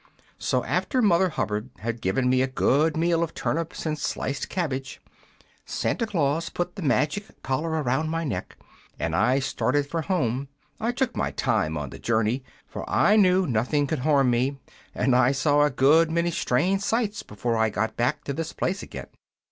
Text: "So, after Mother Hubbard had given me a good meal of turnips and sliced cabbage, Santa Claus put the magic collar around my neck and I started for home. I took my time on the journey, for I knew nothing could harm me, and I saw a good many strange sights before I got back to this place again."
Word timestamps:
"So, 0.39 0.63
after 0.63 0.99
Mother 0.99 1.29
Hubbard 1.29 1.69
had 1.77 2.01
given 2.01 2.27
me 2.27 2.41
a 2.41 2.47
good 2.47 2.97
meal 2.97 3.21
of 3.21 3.35
turnips 3.35 3.85
and 3.85 3.99
sliced 3.99 4.49
cabbage, 4.49 4.99
Santa 5.63 6.07
Claus 6.07 6.49
put 6.49 6.75
the 6.75 6.81
magic 6.81 7.43
collar 7.43 7.69
around 7.69 8.09
my 8.09 8.23
neck 8.23 8.57
and 8.99 9.15
I 9.15 9.37
started 9.37 9.85
for 9.87 10.01
home. 10.01 10.47
I 10.79 10.91
took 10.91 11.15
my 11.15 11.29
time 11.29 11.77
on 11.77 11.91
the 11.91 11.99
journey, 11.99 12.43
for 12.67 12.83
I 12.89 13.15
knew 13.15 13.45
nothing 13.45 13.85
could 13.85 13.99
harm 13.99 14.31
me, 14.31 14.57
and 14.95 15.15
I 15.15 15.33
saw 15.33 15.61
a 15.61 15.69
good 15.69 16.09
many 16.09 16.31
strange 16.31 16.81
sights 16.81 17.21
before 17.21 17.55
I 17.55 17.69
got 17.69 17.95
back 17.95 18.23
to 18.23 18.33
this 18.33 18.53
place 18.53 18.81
again." 18.81 19.05